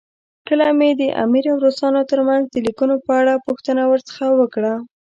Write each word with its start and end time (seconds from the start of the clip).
کله 0.47 0.67
مې 0.77 0.89
د 0.99 1.01
امیر 1.23 1.45
او 1.51 1.57
روسانو 1.65 2.01
ترمنځ 2.11 2.43
د 2.49 2.55
لیکونو 2.65 2.95
په 3.05 3.11
اړه 3.21 3.43
پوښتنه 3.45 3.83
ورڅخه 3.87 4.27
وکړه. 4.39 4.73